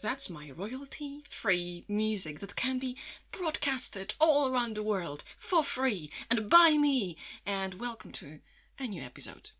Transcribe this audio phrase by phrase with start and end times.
[0.00, 2.96] that's my royalty free music that can be
[3.32, 7.16] broadcasted all around the world for free and by me.
[7.44, 8.40] And welcome to
[8.78, 9.50] a new episode.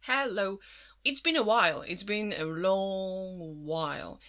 [0.00, 0.58] Hello.
[1.04, 1.82] It's been a while.
[1.82, 4.20] It's been a long while.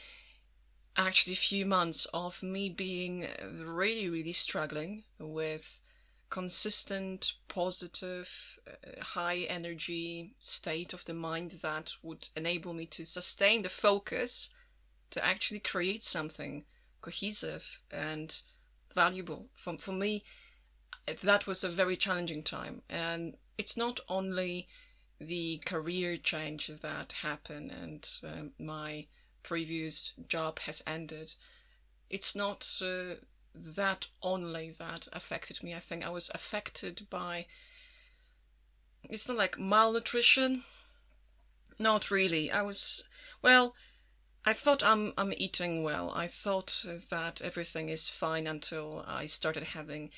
[0.95, 3.27] Actually, a few months of me being
[3.63, 5.81] really, really struggling with
[6.29, 13.61] consistent, positive, uh, high energy state of the mind that would enable me to sustain
[13.61, 14.49] the focus
[15.11, 16.65] to actually create something
[17.01, 18.41] cohesive and
[18.93, 19.47] valuable.
[19.53, 20.23] For, for me,
[21.21, 22.81] that was a very challenging time.
[22.89, 24.67] And it's not only
[25.19, 29.07] the career change that happened and uh, my
[29.43, 31.33] previous job has ended.
[32.09, 33.15] It's not uh,
[33.63, 35.73] that only that affected me.
[35.73, 37.45] I think I was affected by.
[39.09, 40.63] It's not like malnutrition.
[41.79, 42.51] Not really.
[42.51, 43.07] I was
[43.41, 43.75] well.
[44.45, 46.11] I thought I'm I'm eating well.
[46.15, 50.09] I thought that everything is fine until I started having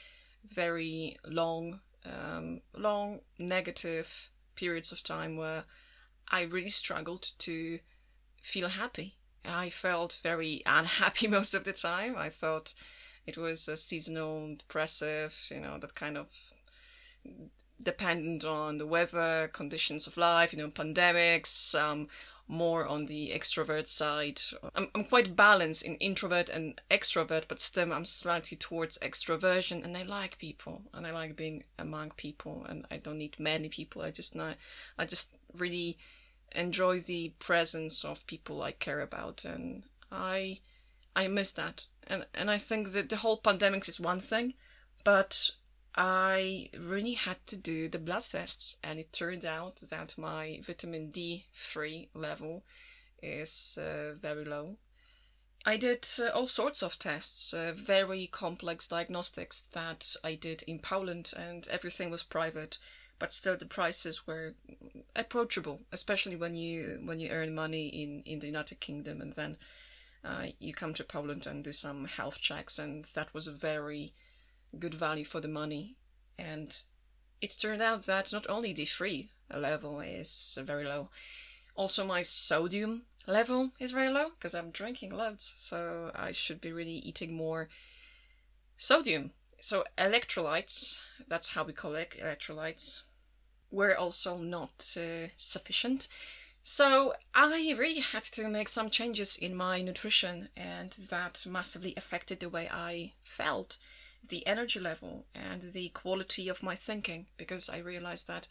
[0.45, 5.63] very long, um, long negative periods of time where
[6.27, 7.79] I really struggled to
[8.41, 9.15] feel happy.
[9.45, 12.15] I felt very unhappy most of the time.
[12.17, 12.73] I thought
[13.29, 16.27] it was a seasonal, depressive, you know, that kind of
[17.81, 22.07] dependent on the weather, conditions of life, you know, pandemics, um,
[22.47, 24.41] more on the extrovert side.
[24.73, 29.95] I'm, I'm quite balanced in introvert and extrovert, but still I'm slightly towards extroversion and
[29.95, 34.01] I like people and I like being among people and I don't need many people.
[34.01, 34.55] I just not,
[34.97, 35.97] I just really
[36.55, 40.59] enjoy the presence of people I care about and I
[41.15, 44.55] I miss that and and I think that the whole pandemic is one thing,
[45.03, 45.51] but
[45.95, 51.11] I really had to do the blood tests, and it turned out that my vitamin
[51.11, 52.63] D3 level
[53.21, 54.77] is uh, very low.
[55.65, 60.79] I did uh, all sorts of tests, uh, very complex diagnostics that I did in
[60.79, 62.77] Poland, and everything was private,
[63.19, 64.55] but still the prices were
[65.15, 69.57] approachable, especially when you when you earn money in in the United Kingdom, and then
[70.23, 74.13] uh, you come to Poland and do some health checks, and that was a very
[74.77, 75.95] good value for the money.
[76.37, 76.81] And
[77.41, 81.09] it turned out that not only D3 level is very low,
[81.75, 86.71] also my sodium level is very low because I'm drinking loads, so I should be
[86.71, 87.69] really eating more
[88.77, 89.31] sodium.
[89.61, 93.01] So electrolytes, that's how we call it, electrolytes,
[93.71, 96.07] were also not uh, sufficient.
[96.71, 102.39] So I really had to make some changes in my nutrition, and that massively affected
[102.39, 103.79] the way I felt,
[104.23, 108.47] the energy level, and the quality of my thinking, because I realized that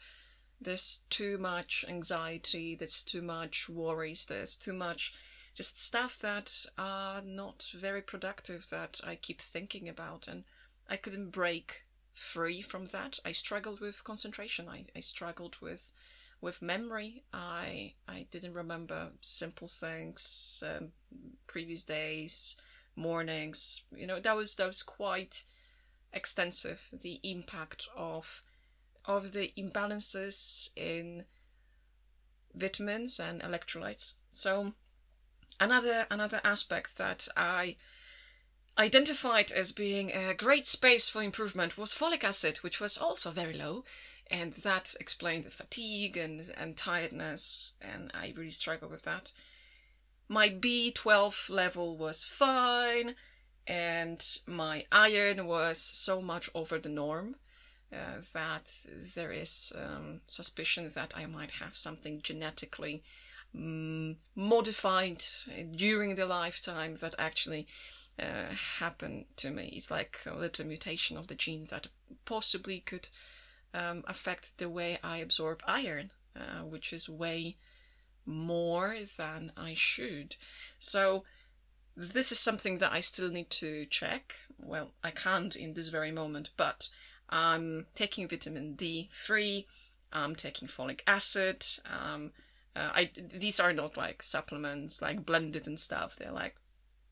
[0.60, 5.14] there's too much anxiety, there's too much worries, there's too much
[5.54, 10.42] just stuff that are not very productive that I keep thinking about, and
[10.90, 13.20] I couldn't break free from that.
[13.24, 15.92] I struggled with concentration, I, I struggled with
[16.40, 20.92] with memory, I I didn't remember simple things, um,
[21.46, 22.56] previous days,
[22.96, 23.82] mornings.
[23.94, 25.44] You know, that was that was quite
[26.12, 26.88] extensive.
[26.92, 28.42] The impact of
[29.04, 31.24] of the imbalances in
[32.54, 34.14] vitamins and electrolytes.
[34.30, 34.74] So
[35.60, 37.76] another another aspect that I
[38.78, 43.54] identified as being a great space for improvement was folic acid, which was also very
[43.54, 43.84] low
[44.30, 49.32] and that explained the fatigue and, and tiredness and i really struggled with that.
[50.28, 53.14] My b12 level was fine
[53.66, 57.36] and my iron was so much over the norm
[57.92, 58.70] uh, that
[59.14, 63.02] there is um, suspicion that i might have something genetically
[63.54, 65.24] um, modified
[65.74, 67.66] during the lifetime that actually
[68.18, 69.72] uh, happened to me.
[69.76, 71.86] It's like a little mutation of the gene that
[72.24, 73.08] possibly could
[73.74, 77.56] um, affect the way I absorb iron, uh, which is way
[78.24, 80.36] more than I should.
[80.78, 81.24] So,
[81.96, 84.36] this is something that I still need to check.
[84.58, 86.88] Well, I can't in this very moment, but
[87.28, 89.66] I'm taking vitamin D3,
[90.12, 91.66] I'm taking folic acid.
[91.84, 92.32] Um,
[92.76, 96.16] uh, I these are not like supplements, like blended and stuff.
[96.16, 96.54] They're like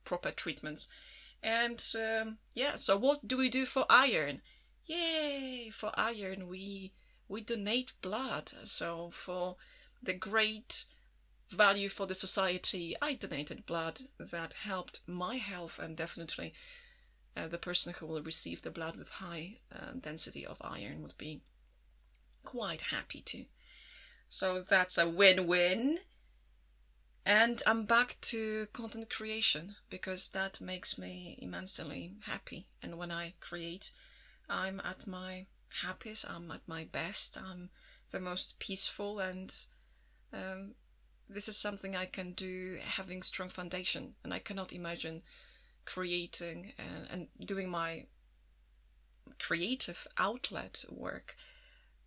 [0.05, 0.89] proper treatments.
[1.43, 4.41] And um, yeah, so what do we do for iron?
[4.87, 6.93] Yay for iron we
[7.29, 8.53] we donate blood.
[8.65, 9.57] So for
[10.03, 10.85] the great
[11.51, 16.53] value for the society i donated blood that helped my health and definitely
[17.37, 21.17] uh, the person who will receive the blood with high uh, density of iron would
[21.17, 21.41] be
[22.45, 23.45] quite happy to
[24.29, 26.01] so that's a win-win.
[27.25, 32.67] And I'm back to content creation because that makes me immensely happy.
[32.83, 33.91] And when I create,
[34.49, 35.47] I'm at my
[35.83, 37.71] happiest, I'm at my best, I'm
[38.11, 39.55] the most peaceful, and
[40.33, 40.75] um,
[41.29, 44.15] this is something I can do having strong foundation.
[44.23, 45.23] And I cannot imagine
[45.85, 48.07] creating and, and doing my
[49.39, 51.37] creative outlet work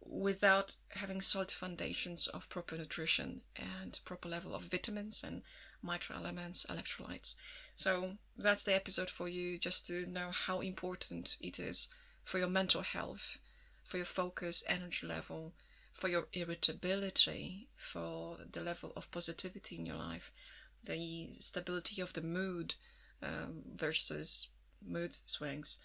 [0.02, 5.42] without having solid foundations of proper nutrition and proper level of vitamins and
[5.86, 7.36] microelements, electrolytes.
[7.76, 11.90] So that's the episode for you just to know how important it is
[12.30, 13.40] for your mental health,
[13.84, 15.56] for your focus, energy level,
[15.92, 20.32] for your irritability, for the level of positivity in your life,
[20.84, 22.76] the stability of the mood
[23.24, 24.50] um, versus
[24.86, 25.80] mood swings.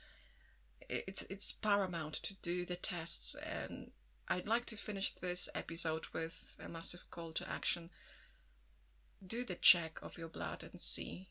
[0.87, 3.91] It's it's paramount to do the tests, and
[4.29, 7.89] I'd like to finish this episode with a massive call to action.
[9.27, 11.31] Do the check of your blood and see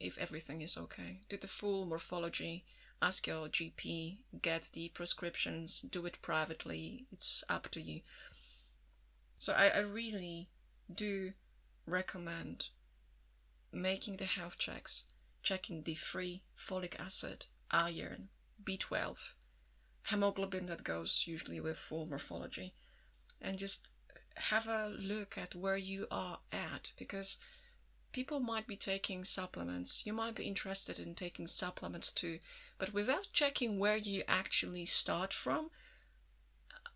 [0.00, 1.20] if everything is okay.
[1.28, 2.64] Do the full morphology.
[3.04, 7.04] Ask your GP, get the prescriptions, do it privately.
[7.12, 8.00] It's up to you.
[9.38, 10.48] So I, I really
[10.90, 11.34] do
[11.84, 12.70] recommend
[13.70, 15.04] making the health checks,
[15.42, 18.30] checking D3 folic acid, iron,
[18.64, 19.34] B12,
[20.04, 22.72] hemoglobin that goes usually with full morphology,
[23.38, 23.90] and just
[24.36, 27.36] have a look at where you are at because
[28.12, 30.06] people might be taking supplements.
[30.06, 32.38] You might be interested in taking supplements too,
[32.78, 35.70] but without checking where you actually start from,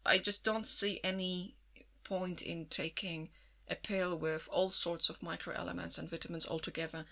[0.04, 1.54] I just don't see any
[2.04, 3.30] point in taking
[3.68, 7.04] a pill with all sorts of microelements and vitamins all together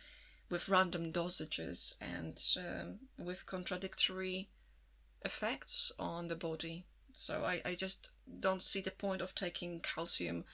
[0.48, 4.48] with random dosages and um, with contradictory
[5.24, 6.84] effects on the body.
[7.12, 8.10] So I, I just
[8.40, 10.44] don't see the point of taking calcium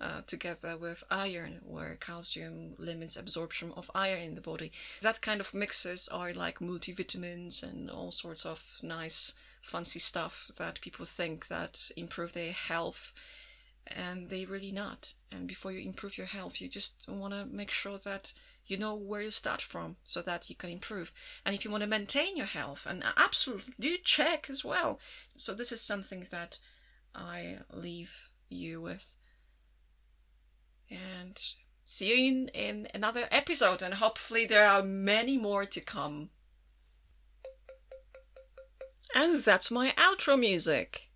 [0.00, 4.72] uh, together with iron, where calcium limits absorption of iron in the body.
[5.02, 10.80] That kind of mixes are like multivitamins and all sorts of nice, fancy stuff that
[10.80, 13.12] people think that improve their health
[13.96, 15.14] and they really not.
[15.32, 18.32] And before you improve your health, you just want to make sure that
[18.66, 21.12] you know where you start from so that you can improve.
[21.44, 25.00] And if you want to maintain your health, and absolutely do check as well.
[25.36, 26.60] So this is something that
[27.14, 29.16] I leave you with.
[30.90, 31.38] And
[31.84, 36.30] see you in, in another episode, and hopefully there are many more to come.
[39.14, 41.07] And that's my outro music.